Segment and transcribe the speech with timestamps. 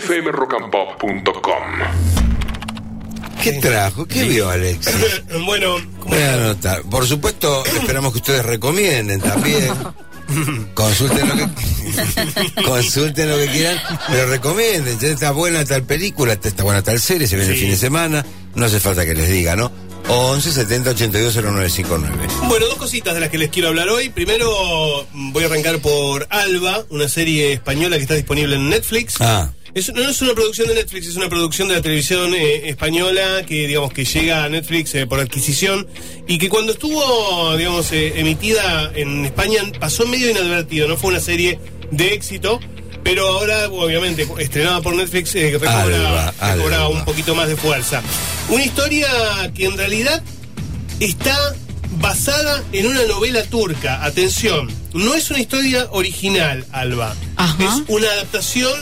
[0.00, 1.62] fmrockandpop.com.
[3.42, 4.06] ¿Qué trajo?
[4.06, 5.22] ¿Qué vio Alexis?
[5.46, 6.82] bueno, Voy a anotar.
[6.82, 9.72] Por supuesto, esperamos que ustedes recomienden también.
[10.74, 11.46] Consulten lo que
[12.64, 17.28] consulten lo que quieran, pero recomienden, ya está buena tal película, está buena tal serie,
[17.28, 18.26] se viene el fin de semana,
[18.56, 19.70] no hace falta que les diga, ¿no?
[20.08, 22.26] 11 70 82 0959.
[22.48, 24.08] Bueno, dos cositas de las que les quiero hablar hoy.
[24.08, 29.20] Primero, voy a arrancar por Alba, una serie española que está disponible en Netflix.
[29.20, 32.68] Ah, Es- no es una producción de Netflix, es una producción de la televisión eh,
[32.70, 35.86] española que, digamos, que llega a Netflix eh, por adquisición
[36.26, 40.88] y que cuando estuvo, digamos, eh, emitida en España pasó medio inadvertido.
[40.88, 41.58] No fue una serie
[41.90, 42.58] de éxito,
[43.04, 46.88] pero ahora, obviamente, estrenada por Netflix, eh, recobra, Alba, recobra Alba.
[46.88, 48.02] un poquito más de fuerza.
[48.48, 49.06] Una historia
[49.54, 50.22] que en realidad
[51.00, 51.36] está
[51.98, 54.02] basada en una novela turca.
[54.06, 57.14] Atención, no es una historia original, Alba.
[57.36, 57.62] Ajá.
[57.62, 58.72] Es una adaptación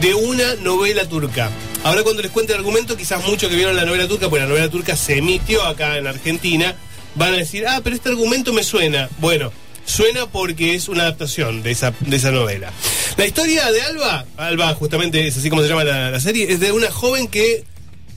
[0.00, 1.50] de una novela turca.
[1.84, 4.48] Ahora cuando les cuente el argumento, quizás muchos que vieron la novela turca, porque la
[4.48, 6.76] novela turca se emitió acá en Argentina,
[7.14, 9.08] van a decir, ah, pero este argumento me suena.
[9.18, 9.52] Bueno,
[9.84, 12.72] suena porque es una adaptación de esa, de esa novela.
[13.16, 16.60] La historia de Alba, Alba justamente es así como se llama la, la serie, es
[16.60, 17.64] de una joven que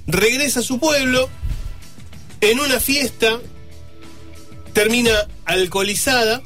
[0.07, 1.29] regresa a su pueblo
[2.41, 3.39] en una fiesta,
[4.73, 5.11] termina
[5.45, 6.41] alcoholizada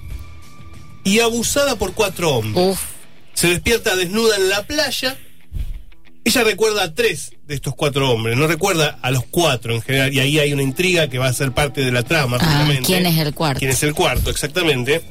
[1.04, 2.78] y abusada por cuatro hombres.
[3.40, 5.18] Se despierta desnuda en la playa.
[6.26, 10.14] Ella recuerda a tres de estos cuatro hombres, no recuerda a los cuatro en general,
[10.14, 12.36] y ahí hay una intriga que va a ser parte de la trama.
[12.42, 12.84] Ah, justamente.
[12.86, 13.60] ¿quién es el cuarto?
[13.60, 15.02] ¿Quién es el cuarto, exactamente?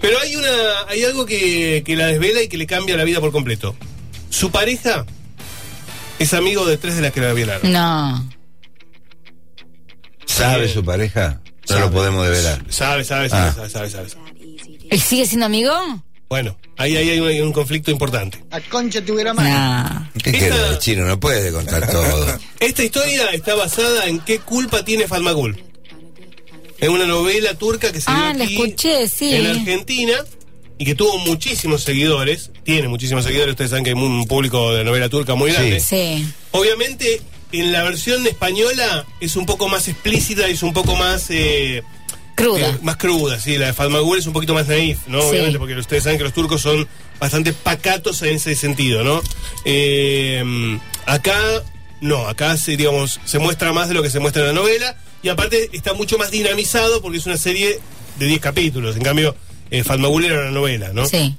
[0.00, 0.48] Pero hay una,
[0.88, 3.76] hay algo que, que la desvela y que le cambia la vida por completo.
[4.30, 5.06] Su pareja
[6.18, 7.70] es amigo de tres de las que la violaron.
[7.72, 8.28] No.
[10.26, 11.40] ¿sabe su pareja?
[11.70, 12.64] No lo podemos develar.
[12.68, 13.52] Sabe, sabe, sabe, Ah.
[13.54, 14.24] sabe, sabe, sabe, sabe.
[14.90, 15.72] ¿Él sigue siendo amigo?
[16.34, 18.42] Bueno, ahí, ahí hay, un, hay un conflicto importante.
[18.50, 19.44] A concha tuviera más.
[19.48, 20.10] No.
[20.20, 21.04] ¿Qué Esta- querés, chino?
[21.06, 22.26] No puede contar todo.
[22.58, 25.62] Esta historia está basada en qué culpa tiene Falmagul.
[26.80, 29.32] Es una novela turca que se Ah, dio la aquí escuché, sí.
[29.32, 30.14] en Argentina
[30.76, 32.50] y que tuvo muchísimos seguidores.
[32.64, 33.52] Tiene muchísimos seguidores.
[33.52, 35.78] Ustedes saben que hay un público de novela turca muy grande.
[35.78, 36.26] Sí.
[36.50, 37.20] Obviamente,
[37.52, 41.26] en la versión española es un poco más explícita y es un poco más.
[41.30, 41.84] eh,
[42.34, 42.70] Cruda.
[42.70, 43.58] eh, más cruda, sí.
[43.58, 45.20] La de Fatmagul es un poquito más naif, ¿no?
[45.22, 45.28] Sí.
[45.28, 46.88] Obviamente, porque ustedes saben que los turcos son
[47.20, 49.22] bastante pacatos en ese sentido, ¿no?
[49.64, 51.38] Eh, acá,
[52.00, 54.96] no, acá se, digamos, se muestra más de lo que se muestra en la novela
[55.22, 57.80] y aparte está mucho más dinamizado porque es una serie
[58.18, 58.96] de 10 capítulos.
[58.96, 59.34] En cambio,
[59.70, 61.06] eh, Fatmagul era una novela, ¿no?
[61.06, 61.34] Sí.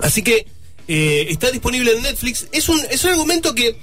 [0.00, 0.46] Así que
[0.88, 2.46] eh, está disponible en Netflix.
[2.52, 3.76] Es un, es un argumento que,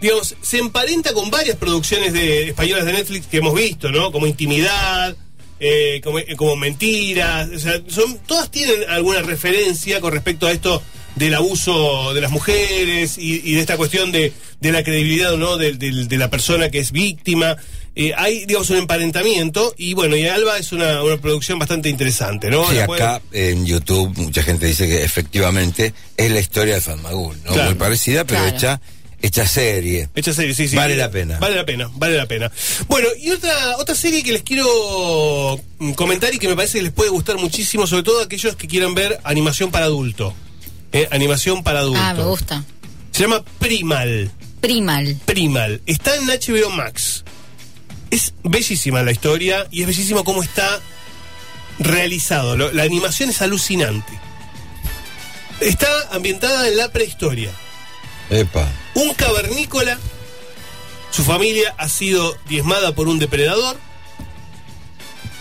[0.00, 4.12] digamos, se emparenta con varias producciones de, españolas de Netflix que hemos visto, ¿no?
[4.12, 5.16] Como Intimidad,
[5.60, 7.48] eh, como, eh, como Mentiras.
[7.54, 10.82] O sea, son, todas tienen alguna referencia con respecto a esto
[11.16, 15.36] del abuso de las mujeres y, y de esta cuestión de, de la credibilidad o
[15.36, 17.56] no de, de- de la persona que es víctima.
[17.96, 22.48] Eh, hay, digamos, un emparentamiento y bueno, y Alba es una, una producción bastante interesante,
[22.48, 22.66] ¿no?
[22.70, 26.80] Sí, La pueden- acá en YouTube mucha gente dice que efectivamente es la historia de
[26.80, 27.52] Fatmagul, ¿no?
[27.52, 27.70] Claro.
[27.70, 28.56] Muy parecida, pero Claro.
[28.56, 28.80] hecha,
[29.22, 30.08] hecha serie.
[30.14, 30.76] Hecha serie, sí, sí.
[30.76, 31.38] Vale la pena.
[31.38, 32.50] Vale la pena, vale la pena.
[32.88, 36.84] Bueno, y otra, otra serie que les quiero mm, comentar y que me parece que
[36.84, 40.34] les puede gustar muchísimo, sobre todo a aquellos que quieran ver animación para adulto.
[40.92, 42.00] Eh, animación para adulto.
[42.02, 42.64] Ah, me gusta.
[43.12, 44.30] Se llama Primal.
[44.60, 45.16] Primal.
[45.24, 45.80] Primal.
[45.86, 47.24] Está en HBO Max.
[48.10, 50.80] Es bellísima la historia y es bellísimo cómo está
[51.78, 52.56] realizado.
[52.56, 54.12] Lo- la animación es alucinante.
[55.60, 57.50] Está ambientada en la prehistoria.
[58.30, 58.66] Epa.
[59.00, 59.98] Un cavernícola,
[61.10, 63.78] su familia ha sido diezmada por un depredador.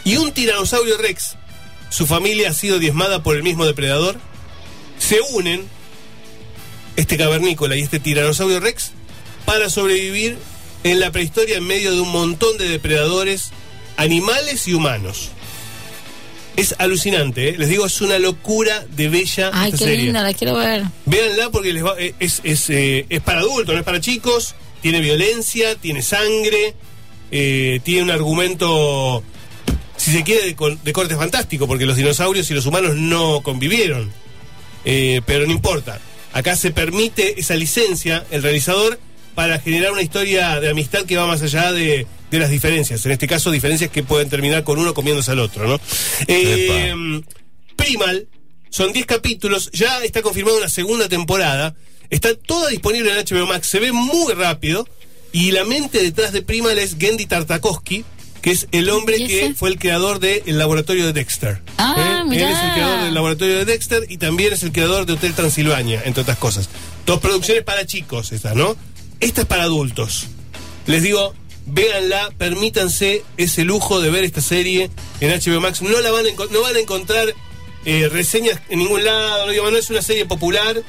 [0.06, 1.36] Y un tiranosaurio rex,
[1.90, 4.18] su familia ha sido diezmada por el mismo depredador.
[4.98, 5.68] Se unen,
[6.96, 8.92] este cavernícola y este tiranosaurio rex,
[9.44, 10.38] para sobrevivir
[10.86, 13.52] en la prehistoria en medio de un montón de depredadores,
[13.98, 15.32] animales y humanos.
[16.60, 17.56] Es alucinante, ¿eh?
[17.58, 20.06] les digo, es una locura de bella Ay, esta qué serie.
[20.06, 20.84] linda, la quiero ver.
[21.06, 24.56] Véanla porque les va- eh, es, es, eh, es para adultos, no es para chicos.
[24.82, 26.74] Tiene violencia, tiene sangre,
[27.32, 29.24] eh, tiene un argumento,
[29.98, 34.12] si se quiere, de, de corte fantástico, porque los dinosaurios y los humanos no convivieron.
[34.86, 36.00] Eh, pero no importa.
[36.32, 39.00] Acá se permite esa licencia, el realizador,
[39.36, 43.06] para generar una historia de amistad que va más allá de, de las diferencias.
[43.06, 45.80] En este caso, diferencias que pueden terminar con uno comiéndose al otro, ¿no?
[46.28, 47.22] Eh,
[47.76, 48.28] Primal,
[48.70, 51.76] son 10 capítulos, ya está confirmada una segunda temporada,
[52.10, 54.88] está toda disponible en HBO Max, se ve muy rápido,
[55.32, 58.04] y la mente detrás de Primal es Gendy Tartakovsky,
[58.42, 61.62] que es el hombre ¿Y que fue el creador del laboratorio de Dexter.
[61.78, 62.36] Ah, ¿Eh?
[62.36, 65.34] Él es el creador del laboratorio de Dexter y también es el creador de Hotel
[65.34, 66.70] Transilvania, entre otras cosas.
[67.06, 68.76] Dos producciones para chicos estas, ¿no?
[69.20, 70.28] Esta es para adultos.
[70.86, 71.34] Les digo,
[71.66, 74.90] véanla, permítanse ese lujo de ver esta serie
[75.20, 75.82] en HBO Max.
[75.82, 77.34] No la van a, no van a encontrar
[77.86, 80.82] eh, reseñas en ningún lado, no es una serie popular,